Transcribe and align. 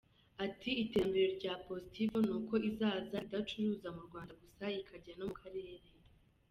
Ati 0.45 0.69
“Iterambere 0.83 1.27
rya 1.37 1.53
Positivo 1.67 2.15
nuko 2.27 2.53
izaza 2.69 3.15
idacuruza 3.27 3.87
mu 3.95 4.01
Rwanda 4.07 4.33
gusa 4.41 4.63
ikajya 4.79 5.13
no 5.17 5.25
mu 5.29 5.35
karere. 5.43 5.87